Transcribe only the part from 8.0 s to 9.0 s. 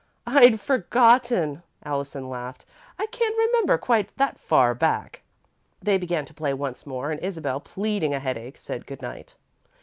a headache, said